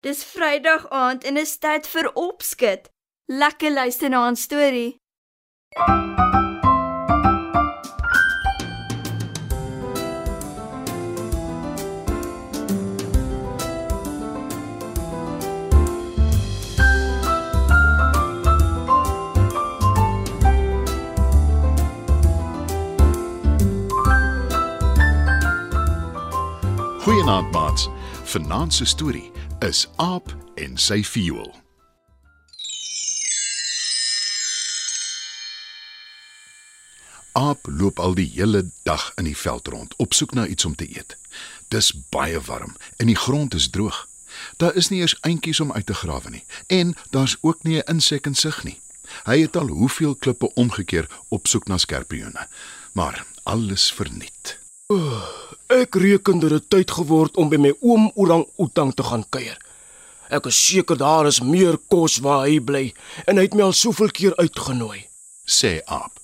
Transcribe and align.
Dis 0.00 0.24
Vrydag 0.24 0.90
aand 0.90 1.24
en 1.24 1.36
is 1.36 1.56
tyd 1.58 1.86
vir 1.90 2.06
opskud. 2.14 2.84
Lekker 3.26 3.72
luister 3.72 4.08
na 4.08 4.28
'n 4.30 4.36
storie. 4.36 5.00
Goeienaand 27.02 27.50
maats. 27.50 27.88
Vanaand 28.24 28.74
se 28.74 28.84
storie 28.84 29.37
is 29.60 29.88
Aap 29.96 30.30
en 30.54 30.76
sy 30.78 31.00
viool. 31.02 31.48
Aap 37.38 37.66
loop 37.66 37.98
al 37.98 38.14
die 38.18 38.28
hele 38.36 38.68
dag 38.86 39.08
in 39.18 39.26
die 39.26 39.36
veld 39.36 39.66
rond 39.66 39.96
op 39.98 40.14
soek 40.14 40.34
na 40.38 40.46
iets 40.46 40.64
om 40.64 40.76
te 40.78 40.86
eet. 40.86 41.16
Dis 41.74 41.90
baie 42.14 42.38
warm 42.46 42.76
en 42.96 43.10
die 43.10 43.18
grond 43.18 43.54
is 43.54 43.70
droog. 43.74 44.06
Daar 44.62 44.74
is 44.78 44.92
nie 44.92 45.00
eers 45.02 45.16
eentjies 45.26 45.60
om 45.60 45.72
uit 45.72 45.86
te 45.86 45.94
grawe 45.94 46.30
nie 46.30 46.44
en 46.66 46.94
daar's 47.10 47.36
ook 47.40 47.62
nie 47.62 47.78
'n 47.82 47.90
insek 47.98 48.26
in 48.26 48.34
sig 48.34 48.62
nie. 48.64 48.80
Hy 49.24 49.40
het 49.40 49.56
al 49.56 49.66
hoeveel 49.66 50.14
klippe 50.14 50.54
omgekeer 50.54 51.08
op 51.28 51.46
soek 51.46 51.66
na 51.66 51.78
skerpioene, 51.78 52.48
maar 52.92 53.26
alles 53.42 53.92
verniet. 53.92 54.67
Ek 54.88 55.98
reken 56.00 56.38
dit 56.40 56.48
het 56.50 56.70
tyd 56.72 56.92
geword 56.96 57.36
om 57.36 57.50
by 57.52 57.58
my 57.60 57.72
oom 57.84 58.06
Orang-Outang 58.16 58.94
te 58.96 59.04
gaan 59.04 59.24
kuier. 59.28 59.58
Ek 60.32 60.48
is 60.48 60.56
seker 60.56 60.96
daar 60.96 61.28
is 61.28 61.42
meer 61.44 61.76
kos 61.92 62.14
waar 62.24 62.46
hy 62.46 62.56
bly 62.70 62.86
en 63.28 63.36
hy 63.36 63.44
het 63.44 63.56
my 63.58 63.66
al 63.66 63.76
soveel 63.76 64.08
keer 64.16 64.36
uitgenooi. 64.40 65.02
sê 65.44 65.82
Aap. 65.84 66.16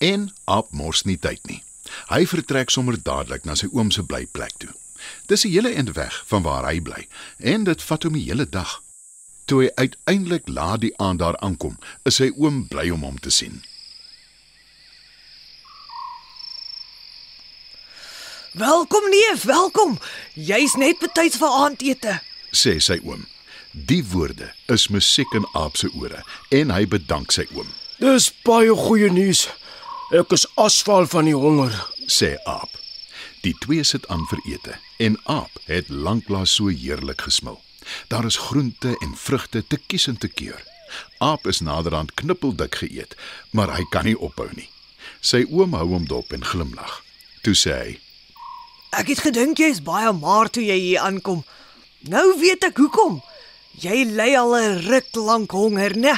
En 0.00 0.30
Aap 0.48 0.72
mors 0.72 1.04
nie 1.04 1.18
tyd 1.20 1.44
nie. 1.44 1.60
Hy 2.08 2.24
vertrek 2.24 2.72
sommer 2.72 2.96
dadelik 2.96 3.44
na 3.44 3.52
sy 3.52 3.68
oom 3.68 3.92
se 3.92 4.00
blyplek 4.00 4.56
toe. 4.64 4.72
Dis 5.28 5.44
'n 5.44 5.52
hele 5.52 5.76
eind 5.76 5.92
weg 5.92 6.24
van 6.32 6.42
waar 6.42 6.64
hy 6.72 6.80
bly 6.80 7.04
en 7.36 7.68
dit 7.68 7.82
vat 7.82 8.02
hom 8.02 8.16
die 8.16 8.28
hele 8.32 8.48
dag. 8.48 8.80
Toe 9.44 9.62
hy 9.62 9.70
uiteindelik 9.76 10.48
laat 10.48 10.80
die 10.80 10.96
aand 10.96 11.20
daar 11.20 11.36
aankom, 11.44 11.76
is 12.08 12.16
sy 12.16 12.32
oom 12.36 12.64
bly 12.68 12.90
om 12.90 13.02
hom 13.02 13.18
te 13.20 13.30
sien. 13.30 13.60
Welkom 18.56 19.08
neef, 19.10 19.42
welkom. 19.42 19.98
Jy's 20.32 20.74
net 20.80 20.98
betyds 20.98 21.36
vir 21.36 21.48
aandete. 21.48 22.12
sê 22.56 22.78
sy 22.80 22.94
oom. 23.04 23.26
Die 23.72 24.00
woorde 24.12 24.46
is 24.72 24.86
musiek 24.88 25.34
in 25.36 25.44
Aap 25.52 25.76
se 25.76 25.90
ore 25.92 26.22
en 26.48 26.72
hy 26.72 26.86
bedank 26.88 27.34
sy 27.36 27.44
oom, 27.52 27.68
Dis 28.00 28.30
baie 28.46 28.72
goeie 28.72 29.10
nuus. 29.12 29.42
Ek 30.08 30.32
is 30.32 30.46
asval 30.56 31.04
van 31.12 31.28
die 31.28 31.34
honger. 31.36 31.74
sê 32.06 32.38
Aap. 32.46 32.78
Die 33.44 33.52
twee 33.60 33.84
sit 33.84 34.08
aan 34.08 34.24
vir 34.30 34.40
ete 34.54 34.78
en 35.04 35.20
Aap 35.24 35.60
het 35.66 35.92
lanklaas 35.92 36.56
so 36.56 36.72
heerlik 36.72 37.26
gesmil. 37.28 37.60
Daar 38.08 38.24
is 38.24 38.40
groente 38.48 38.96
en 39.02 39.12
vrugte 39.16 39.66
te 39.68 39.76
kies 39.76 40.08
en 40.08 40.16
te 40.16 40.32
keur. 40.32 40.64
Aap 41.18 41.46
is 41.46 41.60
naderhand 41.60 42.14
knippeldik 42.14 42.80
geëet, 42.80 43.20
maar 43.52 43.76
hy 43.76 43.84
kan 43.92 44.08
nie 44.08 44.16
ophou 44.16 44.48
nie. 44.56 44.70
Sy 45.20 45.44
oom 45.44 45.76
hou 45.76 45.92
hom 45.92 46.08
dop 46.08 46.32
en 46.32 46.44
glimlag. 46.44 47.02
Toe 47.44 47.52
sê 47.52 47.76
hy: 47.84 48.00
Ek 48.96 49.10
het 49.12 49.20
gedink 49.20 49.58
jy's 49.60 49.82
baie 49.84 50.12
maar 50.16 50.48
toe 50.48 50.62
jy 50.64 50.76
hier 50.80 51.00
aankom. 51.04 51.42
Nou 52.08 52.24
weet 52.40 52.64
ek 52.64 52.78
hoekom. 52.80 53.20
Jy 53.76 54.04
ly 54.08 54.30
al 54.36 54.56
'n 54.56 54.78
ruk 54.88 55.12
lank 55.12 55.50
honger, 55.50 55.92
né? 55.96 56.16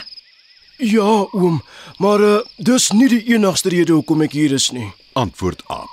Ja, 0.79 1.27
oom, 1.35 1.63
maar 1.99 2.21
uh, 2.21 2.41
dis 2.57 2.93
nie 2.95 3.09
die 3.09 3.35
enigste 3.35 3.69
rede 3.69 3.93
hoekom 3.93 4.23
ek 4.23 4.33
hier 4.33 4.53
is 4.53 4.71
nie. 4.71 4.93
"Antwoord 5.13 5.63
Aap." 5.67 5.91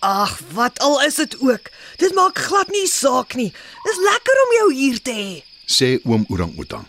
Ag, 0.00 0.40
wat 0.52 0.78
al 0.78 1.02
is 1.02 1.14
dit 1.14 1.36
ook. 1.40 1.70
Dit 1.96 2.14
maak 2.14 2.38
glad 2.38 2.68
nie 2.68 2.86
saak 2.86 3.34
nie. 3.34 3.52
Dis 3.84 3.98
lekker 3.98 4.36
om 4.44 4.52
jou 4.58 4.74
hier 4.74 5.02
te 5.02 5.10
hê. 5.12 5.42
sê 5.66 6.00
oom 6.04 6.24
Orang-Outang. 6.28 6.86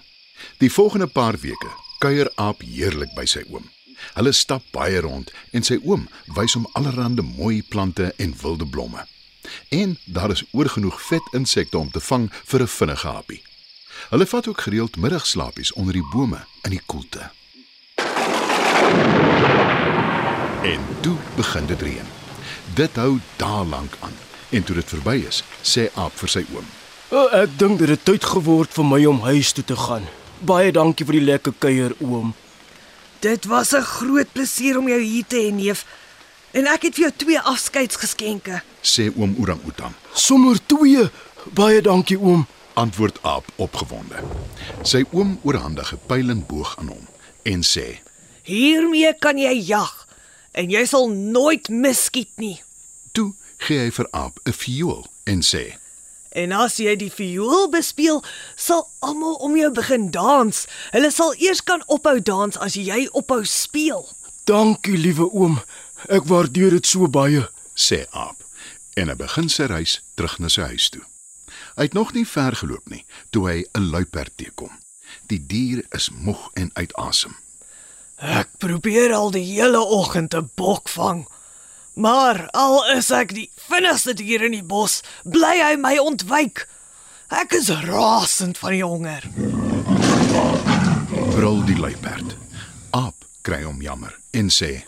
Die 0.57 0.71
volgende 0.71 1.07
paar 1.07 1.37
weke 1.37 1.69
kuier 1.99 2.31
Aap 2.35 2.61
heerlik 2.61 3.13
by 3.15 3.25
sy 3.25 3.43
oom. 3.49 3.69
Hulle 4.13 4.31
stap 4.31 4.63
baie 4.71 4.99
rond 5.01 5.31
en 5.51 5.63
sy 5.63 5.79
oom 5.83 6.07
wys 6.35 6.53
hom 6.53 6.67
allerlei 6.73 7.21
mooi 7.21 7.61
plante 7.61 8.13
en 8.17 8.35
wilde 8.41 8.65
blomme. 8.65 9.05
En 9.69 9.97
daar 10.05 10.31
is 10.31 10.43
oorgenoeg 10.51 11.01
vet 11.01 11.33
insekte 11.33 11.77
om 11.77 11.91
te 11.91 11.99
vang 11.99 12.31
vir 12.45 12.61
'n 12.61 12.67
vinnige 12.67 13.07
happie. 13.07 13.41
Hulle 14.09 14.25
vat 14.25 14.47
ook 14.47 14.61
gereeld 14.61 14.97
middagslaapies 14.97 15.73
onder 15.73 15.93
die 15.93 16.07
bome 16.11 16.39
in 16.61 16.69
die 16.69 16.81
koelte. 16.85 17.31
En 20.63 20.79
toe 20.99 21.15
begin 21.35 21.65
dit 21.65 21.81
reën. 21.81 22.07
Dit 22.73 22.95
hou 22.95 23.19
dae 23.35 23.65
lank 23.65 23.97
aan. 23.99 24.13
En 24.49 24.63
toe 24.63 24.75
dit 24.75 24.89
verby 24.89 25.23
is, 25.27 25.43
sê 25.61 25.89
Aap 25.93 26.15
vir 26.19 26.29
sy 26.29 26.45
oom: 26.55 26.65
Uh, 27.11 27.27
ek 27.43 27.53
dink 27.59 27.79
dit 27.79 27.89
het 27.89 28.03
tyd 28.03 28.25
geword 28.25 28.73
vir 28.75 28.85
my 28.85 29.05
om 29.05 29.21
huis 29.27 29.51
toe 29.55 29.63
te 29.63 29.75
gaan. 29.75 30.07
Baie 30.39 30.71
dankie 30.71 31.05
vir 31.07 31.19
die 31.19 31.27
lekker 31.27 31.53
kuier, 31.59 31.95
oom. 32.03 32.33
Dit 33.23 33.45
was 33.45 33.73
'n 33.73 33.81
groot 33.81 34.31
plesier 34.31 34.77
om 34.77 34.87
jou 34.87 34.99
hier 35.01 35.25
te 35.27 35.35
hê, 35.35 35.51
neef. 35.53 35.85
En 36.57 36.65
ek 36.65 36.87
het 36.87 36.95
vir 36.97 37.03
jou 37.07 37.13
twee 37.21 37.39
afskeidsgeskenke. 37.39 38.61
sê 38.81 39.11
oom 39.15 39.35
Orang-Outang. 39.39 39.93
Sommer 40.13 40.57
twee. 40.65 41.09
Baie 41.53 41.81
dankie, 41.81 42.17
oom. 42.19 42.47
antwoord 42.77 43.17
Aap 43.21 43.45
opgewonde. 43.55 44.21
Sy 44.85 45.03
oom 45.11 45.39
oorhandig 45.43 45.93
'n 45.93 45.99
pyl 46.07 46.29
en 46.29 46.45
boog 46.45 46.75
aan 46.77 46.87
hom 46.87 47.07
en 47.43 47.63
sê: 47.63 47.99
Hiermee 48.43 49.13
kan 49.19 49.37
jy 49.37 49.53
jag 49.65 50.07
en 50.51 50.69
jy 50.69 50.85
sal 50.85 51.09
nooit 51.09 51.69
miskiet 51.69 52.29
nie. 52.35 52.61
"Toe 53.11 53.33
gee 53.57 53.79
hy 53.79 53.91
vir 53.91 54.07
Aap 54.11 54.39
'n 54.45 54.53
viool 54.53 55.05
en 55.23 55.41
sê: 55.41 55.73
En 56.31 56.51
as 56.51 56.77
jy 56.77 56.95
die 56.95 57.11
viool 57.11 57.69
bespeel, 57.69 58.23
sal 58.55 58.89
almal 58.99 59.33
om 59.33 59.57
jou 59.57 59.71
begin 59.71 60.11
dans. 60.11 60.67
Hulle 60.91 61.11
sal 61.11 61.33
eers 61.37 61.63
kan 61.63 61.83
ophou 61.87 62.21
dans 62.21 62.57
as 62.57 62.73
jy 62.73 63.07
ophou 63.11 63.45
speel. 63.45 64.09
Dankie, 64.43 64.97
liewe 64.97 65.31
oom. 65.31 65.59
Ek 66.05 66.27
waardeer 66.29 66.77
dit 66.77 66.85
so 66.85 67.07
baie. 67.07 67.47
sê 67.77 68.05
Aap 68.11 68.43
en 68.97 69.11
hy 69.11 69.15
begin 69.17 69.49
sy 69.49 69.67
reis 69.69 69.99
terug 70.17 70.39
na 70.41 70.49
sy 70.49 70.65
huis 70.73 70.89
toe. 70.89 71.03
Hy 71.77 71.85
het 71.85 71.93
nog 71.93 72.15
nie 72.15 72.25
ver 72.25 72.55
geloop 72.57 72.89
nie 72.89 73.05
toe 73.29 73.45
hy 73.49 73.65
'n 73.73 73.89
luiperd 73.93 74.33
teekom. 74.37 74.71
Die 75.29 75.39
dier 75.39 75.85
is 75.91 76.09
moeg 76.09 76.49
en 76.53 76.71
uit 76.73 76.93
asem. 76.95 77.35
Ek 78.17 78.49
probeer 78.57 79.13
al 79.13 79.31
die 79.31 79.45
hele 79.45 79.79
oggend 79.79 80.33
'n 80.33 80.49
bok 80.55 80.89
vang. 80.89 81.27
Maar 81.93 82.49
al 82.49 82.97
is 82.97 83.11
ek 83.11 83.33
die 83.33 83.51
vinnigste 83.55 84.13
dier 84.13 84.43
in 84.43 84.51
die 84.51 84.63
bos, 84.63 85.01
bly 85.23 85.57
hy 85.61 85.75
my 85.75 85.97
ontwyk. 85.97 86.67
Ek 87.29 87.53
is 87.53 87.69
rasend 87.69 88.57
van 88.57 88.71
die 88.71 88.83
honger. 88.83 89.23
Brul 91.33 91.65
die 91.65 91.77
luiperd. 91.77 92.37
Aap 92.89 93.25
kry 93.41 93.63
hom 93.63 93.81
jammer 93.81 94.19
en 94.31 94.49
sê: 94.49 94.85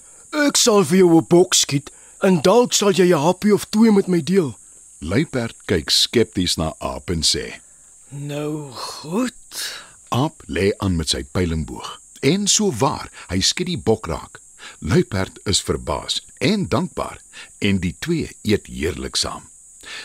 Ek 0.49 0.57
sal 0.57 0.81
vir 0.89 0.97
jou 1.03 1.09
'n 1.17 1.27
bok 1.29 1.53
skiet 1.53 1.89
en 2.25 2.41
dalk 2.41 2.73
sal 2.73 2.91
jy 2.91 3.07
'n 3.13 3.21
happie 3.25 3.53
of 3.53 3.65
twee 3.69 3.91
met 3.91 4.07
my 4.07 4.21
deel. 4.23 4.57
Luiperd 4.99 5.55
kyk 5.65 5.89
skepties 5.89 6.55
na 6.57 6.73
Aap 6.79 7.09
en 7.09 7.21
sê: 7.21 7.61
Nou 8.09 8.71
goed. 8.71 9.53
Aap 10.09 10.41
lê 10.47 10.71
aan 10.79 10.95
met 10.95 11.09
sy 11.09 11.23
pylenboog. 11.23 12.01
En 12.21 12.47
so 12.47 12.71
waar, 12.71 13.11
hy 13.29 13.39
skiet 13.39 13.67
die 13.67 13.77
bok 13.77 14.07
raak. 14.07 14.39
Luiperd 14.79 15.39
is 15.45 15.61
verbaas 15.61 16.25
en 16.39 16.67
dankbaar 16.67 17.21
en 17.59 17.79
die 17.79 17.95
twee 17.99 18.29
eet 18.41 18.67
heerlik 18.67 19.15
saam. 19.15 19.49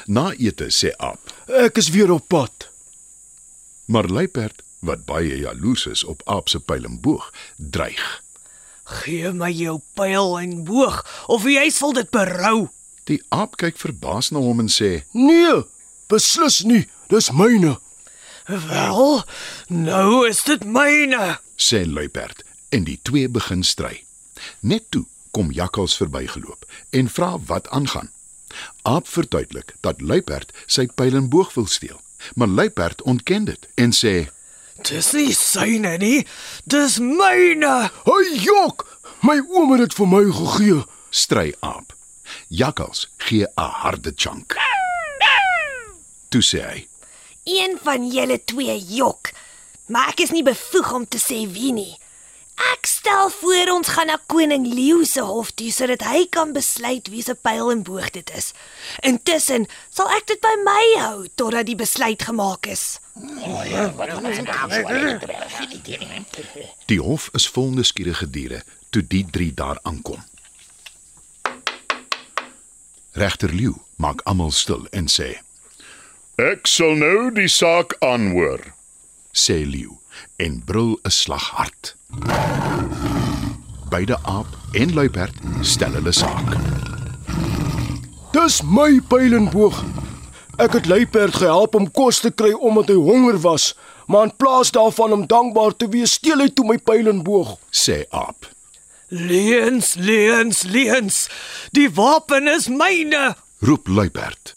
Na 0.07 0.33
ete 0.33 0.69
sê 0.71 0.93
Aap, 0.99 1.21
Ek 1.49 1.77
is 1.79 1.89
weer 1.91 2.11
op 2.13 2.29
pad. 2.29 2.69
maar 3.87 4.07
Luiperd, 4.09 4.63
wat 4.81 5.05
baie 5.05 5.39
jaloers 5.39 5.87
is 5.87 6.05
op 6.05 6.23
Aap 6.25 6.49
se 6.49 6.61
pylenboog, 6.61 7.33
dreig. 7.57 8.23
Gee 8.85 9.33
my 9.33 9.51
jou 9.53 9.79
pyl 9.97 10.39
en 10.41 10.65
boog 10.65 11.01
of 11.33 11.47
jy 11.49 11.71
sal 11.73 11.95
dit 11.97 12.11
berou. 12.13 12.69
Die 13.09 13.21
aap 13.29 13.57
kyk 13.61 13.79
verbaas 13.81 14.31
na 14.33 14.41
hom 14.45 14.61
en 14.65 14.69
sê: 14.73 15.05
Nee, 15.13 15.65
beslis 16.09 16.63
nie. 16.69 16.85
Dis 17.13 17.31
myne. 17.33 17.79
Wel, 18.49 19.25
nou 19.69 20.29
is 20.29 20.43
dit 20.45 20.65
myne. 20.65 21.39
sê 21.57 21.85
Luiperd 21.87 22.43
en 22.69 22.85
die 22.85 22.99
twee 23.03 23.29
begin 23.29 23.63
stry. 23.63 24.05
Net 24.61 24.91
toe 24.91 25.05
kom 25.31 25.53
Jakkals 25.53 25.97
verbygeloop 25.97 26.67
en 26.91 27.09
vra 27.09 27.39
wat 27.49 27.69
aangaan. 27.69 28.11
Aap 28.83 29.09
verduidelik 29.09 29.75
dat 29.81 30.01
Luiperd 30.01 30.53
sy 30.67 30.87
pyl 30.87 31.17
en 31.17 31.29
boog 31.29 31.55
wil 31.55 31.67
steel, 31.67 32.01
maar 32.35 32.49
Luiperd 32.49 33.03
ontken 33.03 33.45
dit 33.45 33.69
en 33.75 33.93
sê: 33.93 34.29
Dis 34.83 35.13
nie 35.15 35.31
syne 35.33 35.95
nie, 36.03 36.25
dis 36.67 36.99
myne. 36.99 37.91
Hey 38.09 38.31
jok, 38.43 38.83
my 39.23 39.39
oom 39.39 39.71
het 39.73 39.85
dit 39.85 39.95
vir 39.95 40.09
my 40.11 40.25
gegee. 40.35 40.83
"Stry 41.11 41.55
aap." 41.63 41.93
Jakkals 42.49 43.07
gee 43.19 43.47
'n 43.47 43.71
harde 43.83 44.13
chunk. 44.17 44.57
Toe 46.29 46.43
sê 46.43 46.61
hy: 46.67 46.89
Een 47.45 47.79
van 47.83 48.11
julle 48.11 48.45
twee 48.45 48.79
jok. 48.79 49.31
Maar 49.87 50.09
ek 50.09 50.21
is 50.21 50.31
nie 50.31 50.43
bevoeg 50.43 50.93
om 50.93 51.09
te 51.09 51.19
sê 51.19 51.45
wie 51.53 51.73
nie. 51.73 51.99
Stel 53.05 53.31
voor 53.31 53.69
ons 53.75 53.89
gaan 53.89 54.07
na 54.07 54.17
koning 54.27 54.67
Leeu 54.75 55.05
se 55.05 55.21
hof 55.21 55.51
toe 55.51 55.69
sodat 55.73 56.01
hy 56.09 56.23
kan 56.33 56.55
besluit 56.57 57.09
wie 57.13 57.21
se 57.23 57.35
pyl 57.37 57.69
en 57.69 57.83
boog 57.85 58.07
dit 58.15 58.31
is. 58.33 58.47
Intussen 59.05 59.67
sal 59.93 60.09
ek 60.17 60.25
dit 60.31 60.41
by 60.41 60.53
my 60.65 60.85
hou 61.03 61.27
totdat 61.37 61.69
die 61.69 61.77
besluit 61.77 62.25
gemaak 62.25 62.65
is. 62.73 62.85
Die 66.89 67.01
hof 67.05 67.29
is 67.37 67.49
vol 67.57 67.69
nuuskierige 67.77 68.31
diere 68.39 68.63
toe 68.89 69.05
die 69.05 69.27
drie 69.37 69.53
daar 69.53 69.83
aankom. 69.83 70.25
Regter 73.13 73.53
Leeu 73.53 73.77
maak 74.01 74.25
almal 74.25 74.57
stil 74.57 74.89
en 74.97 75.13
sê: 75.13 75.29
Ek 76.41 76.65
sal 76.65 76.97
nou 77.05 77.29
die 77.37 77.53
saak 77.53 77.99
aanhoor. 78.01 78.65
sê 79.35 79.65
leeu 79.67 79.99
en 80.37 80.63
brul 80.65 80.99
'n 81.03 81.11
slag 81.11 81.51
hard. 81.51 81.97
Beide 83.89 84.19
aap 84.23 84.47
en 84.73 84.95
luiperd 84.95 85.35
stel 85.61 85.93
hulle 85.93 86.13
saak. 86.13 86.57
Dis 88.33 88.63
my 88.63 89.01
pylenboog. 89.09 89.85
Ek 90.59 90.73
het 90.73 90.87
Luiperd 90.87 91.35
gehelp 91.35 91.75
om 91.75 91.91
kos 91.91 92.21
te 92.23 92.31
kry 92.31 92.53
omdat 92.53 92.89
hy 92.91 92.97
honger 92.99 93.39
was, 93.43 93.75
maar 94.07 94.29
in 94.29 94.37
plaas 94.37 94.71
daarvan 94.75 95.13
om 95.13 95.27
dankbaar 95.27 95.77
te 95.77 95.89
wees, 95.91 96.13
steel 96.19 96.43
hy 96.43 96.49
toe 96.51 96.67
my 96.67 96.79
pylenboog. 96.79 97.57
sê 97.71 98.05
aap. 98.11 98.51
Leens, 99.09 99.95
leens, 99.95 100.63
leens. 100.63 101.29
Die 101.71 101.91
wapen 101.91 102.49
is 102.49 102.69
myne. 102.69 103.37
Roep 103.63 103.87
luiperd. 103.89 104.55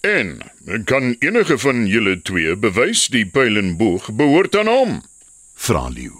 En 0.00 0.38
kan 0.84 1.16
enige 1.18 1.58
van 1.58 1.86
julle 1.86 2.22
twee 2.22 2.56
bewys 2.56 3.06
die 3.10 3.26
pyl 3.26 3.58
en 3.58 3.76
boog 3.76 4.12
behoort 4.14 4.56
aan 4.56 4.70
hom? 4.70 4.92
Vra 5.58 5.88
leeu. 5.90 6.14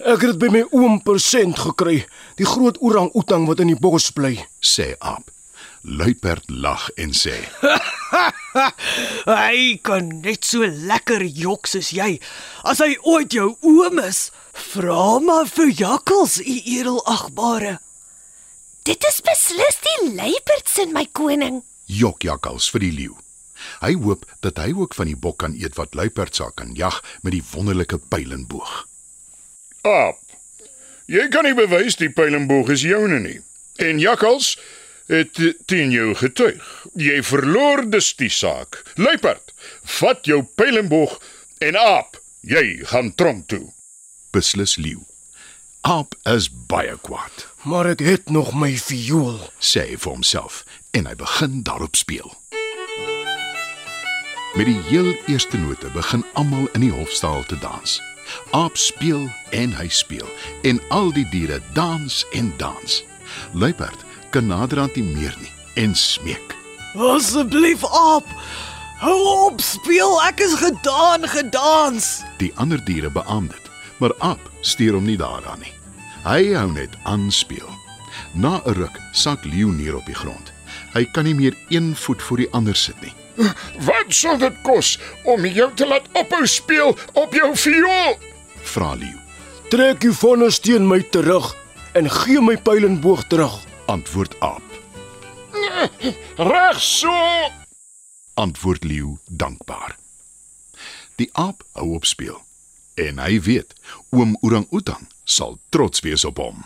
Ek 0.00 0.24
het 0.24 0.32
dit 0.32 0.38
by 0.40 0.48
my 0.50 0.62
oom 0.72 0.96
persent 1.04 1.60
gekry, 1.60 2.06
die 2.40 2.48
groot 2.48 2.80
orang-outang 2.80 3.44
wat 3.46 3.60
in 3.60 3.74
die 3.74 3.78
bos 3.78 4.10
bly. 4.16 4.34
sê 4.58 4.94
aap. 4.98 5.28
Luiperd 5.82 6.48
lag 6.48 6.88
en 6.96 7.12
sê: 7.12 7.34
Hy 9.26 9.78
kan 9.82 10.08
net 10.22 10.46
so 10.46 10.64
lekker 10.64 11.24
jok 11.26 11.66
soos 11.66 11.90
jy. 11.92 12.20
As 12.62 12.80
hy 12.80 12.96
ooit 13.02 13.34
jou 13.34 13.50
oom 13.60 13.98
is, 13.98 14.30
vra 14.72 15.18
maar 15.20 15.50
vir 15.50 15.74
jakkals, 15.74 16.38
u 16.40 16.56
edelagbare. 16.78 17.76
Dit 18.86 19.04
is 19.06 19.20
beslis 19.26 19.78
die 19.82 20.14
luiperds 20.14 20.78
in 20.82 20.94
my 20.94 21.04
koning. 21.12 21.62
"Jok 21.98 22.22
jakkals 22.22 22.70
vir 22.70 22.80
die 22.80 22.92
leeu." 22.92 23.16
Hy 23.82 23.92
hoop 24.02 24.24
dat 24.40 24.58
hy 24.58 24.72
ook 24.74 24.94
van 24.94 25.10
die 25.10 25.16
bok 25.16 25.38
kan 25.42 25.54
eet 25.58 25.76
wat 25.78 25.94
luiperd 25.94 26.34
sal 26.34 26.50
kan 26.50 26.74
jag 26.74 27.00
met 27.22 27.32
die 27.36 27.44
wonderlike 27.52 27.98
pyl 28.10 28.32
en 28.32 28.46
boog. 28.46 28.86
Aap. 29.82 30.18
Jy 31.06 31.28
kan 31.28 31.44
nie 31.44 31.54
bewys 31.54 31.98
die 32.00 32.10
pyl 32.10 32.34
en 32.34 32.46
boog 32.50 32.70
is 32.72 32.84
joune 32.86 33.18
nie. 33.20 33.40
En 33.82 33.98
jakkals 33.98 34.56
het 35.10 35.38
teen 35.66 35.90
jou 35.90 36.14
getuig. 36.14 36.62
Jy 36.94 37.22
verloor 37.26 37.84
dus 37.90 38.12
die 38.16 38.30
saak. 38.30 38.82
Luiperd, 38.96 39.52
vat 39.98 40.26
jou 40.26 40.42
pyl 40.56 40.78
en 40.80 40.88
boog 40.88 41.18
en 41.62 41.78
aap, 41.78 42.18
jy 42.40 42.82
gaan 42.90 43.12
tronk 43.14 43.48
toe. 43.52 43.66
Beslis 44.32 44.76
leeu. 44.80 45.02
Aap 45.82 46.14
is 46.30 46.48
baie 46.70 46.94
kwaad, 47.02 47.46
Maar 47.62 47.86
ek 47.86 48.00
het 48.00 48.30
nog 48.30 48.54
my 48.54 48.76
viool. 48.76 49.38
sê 49.58 49.84
hy 49.86 49.96
vir 49.96 50.10
homself 50.10 50.64
en 50.90 51.06
hy 51.06 51.14
begin 51.14 51.60
daarop 51.62 51.94
speel. 51.96 52.32
Met 54.58 54.66
die 54.66 54.80
heel 54.88 55.12
eerste 55.30 55.56
note 55.62 55.86
begin 55.94 56.24
almal 56.34 56.66
in 56.74 56.82
die 56.82 56.90
hofsaal 56.90 57.44
te 57.46 57.58
dans. 57.62 58.00
Aap 58.50 58.76
speel 58.76 59.28
en 59.54 59.70
hy 59.78 59.86
speel 59.88 60.26
en 60.66 60.80
al 60.90 61.12
die 61.14 61.26
diere 61.30 61.60
dans 61.72 62.24
en 62.32 62.50
dans. 62.58 63.04
Luiperd 63.54 64.02
kan 64.34 64.46
naderhand 64.50 64.98
nie 64.98 65.06
meer 65.06 65.36
nie 65.38 65.52
en 65.84 65.94
smeek. 65.94 66.56
Asseblief 66.98 67.84
aap. 67.86 68.26
Hou 69.02 69.18
op 69.46 69.62
speel, 69.62 70.18
ek 70.26 70.42
is 70.42 70.58
gedaan 70.58 71.28
gedans. 71.30 72.10
Die 72.42 72.50
ander 72.58 72.82
diere 72.84 73.10
beamoen 73.10 73.54
dit, 73.54 73.70
maar 74.02 74.18
Aap 74.18 74.50
steur 74.60 74.98
hom 74.98 75.06
nie 75.06 75.16
daaraan 75.18 75.62
nie. 75.62 75.81
Hy 76.22 76.52
hou 76.54 76.68
net 76.70 76.92
aan 77.02 77.30
speel. 77.34 77.66
Na 78.32 78.62
'n 78.64 78.74
ruk 78.78 78.96
sak 79.12 79.44
leeu 79.44 79.72
neer 79.74 79.96
op 79.96 80.06
die 80.06 80.14
grond. 80.14 80.52
Hy 80.94 81.04
kan 81.04 81.24
nie 81.24 81.34
meer 81.34 81.56
een 81.68 81.96
voet 81.96 82.22
voor 82.22 82.36
die 82.36 82.50
ander 82.52 82.76
sit 82.76 83.00
nie. 83.00 83.14
Wat 83.86 84.06
sal 84.08 84.38
dit 84.38 84.62
kos 84.62 84.98
om 85.24 85.46
jou 85.46 85.70
te 85.74 85.86
laat 85.86 86.06
ophou 86.12 86.46
speel 86.46 86.98
op 87.12 87.34
jou 87.34 87.56
viool? 87.56 88.18
Vra 88.62 88.94
leeu. 88.94 89.18
Trek 89.68 90.00
die 90.00 90.12
vonnis 90.12 90.60
teen 90.60 90.86
my 90.86 91.00
terug 91.02 91.56
en 91.92 92.10
gee 92.10 92.40
my 92.40 92.56
pylenboog 92.56 93.26
terug. 93.26 93.58
Antwoord 93.86 94.40
Aap. 94.40 94.62
Reg 96.36 96.80
so. 96.80 97.50
Antwoord 98.34 98.84
leeu 98.84 99.18
dankbaar. 99.26 99.96
Die 101.16 101.30
aap 101.32 101.64
hou 101.72 101.94
op 101.94 102.04
speel 102.04 102.38
en 102.94 103.18
hy 103.18 103.40
weet 103.40 103.74
oom 104.10 104.36
Orang-Outang 104.40 105.11
sal 105.24 105.58
trots 105.68 106.00
wees 106.00 106.24
op 106.24 106.36
hom. 106.36 106.64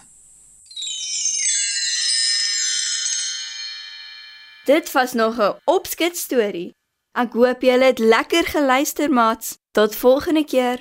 Dit 4.65 4.93
was 4.93 5.13
nog 5.13 5.39
'n 5.39 5.57
opskets 5.65 6.21
storie. 6.21 6.75
Ek 7.13 7.33
hoop 7.33 7.63
julle 7.63 7.85
het 7.85 7.99
lekker 7.99 8.45
geluister, 8.45 9.11
maats. 9.11 9.57
Tot 9.71 9.97
volgende 9.97 10.45
keer. 10.45 10.81